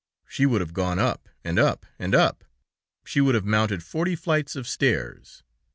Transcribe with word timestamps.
She 0.27 0.47
would 0.47 0.61
have 0.61 0.73
gone 0.73 0.97
up, 0.97 1.29
and 1.43 1.59
up, 1.59 1.85
and 1.99 2.15
up! 2.15 2.43
She 3.05 3.21
would 3.21 3.35
have 3.35 3.45
mounted 3.45 3.83
forty 3.83 4.15
flights 4.15 4.55
of 4.55 4.67
stairs! 4.67 5.43